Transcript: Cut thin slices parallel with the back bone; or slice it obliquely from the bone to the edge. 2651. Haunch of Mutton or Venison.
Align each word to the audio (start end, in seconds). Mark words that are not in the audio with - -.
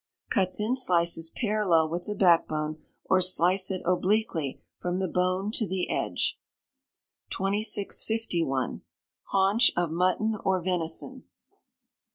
Cut 0.31 0.55
thin 0.57 0.75
slices 0.75 1.29
parallel 1.29 1.87
with 1.89 2.07
the 2.07 2.15
back 2.15 2.47
bone; 2.47 2.81
or 3.05 3.21
slice 3.21 3.69
it 3.69 3.83
obliquely 3.85 4.59
from 4.79 4.97
the 4.97 5.07
bone 5.07 5.51
to 5.51 5.67
the 5.67 5.91
edge. 5.91 6.39
2651. 7.29 8.81
Haunch 9.25 9.71
of 9.77 9.91
Mutton 9.91 10.37
or 10.43 10.59
Venison. 10.59 11.25